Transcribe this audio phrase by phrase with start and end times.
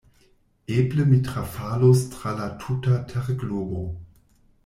[0.77, 3.85] Eble mi trafalos tra la tuta terglobo!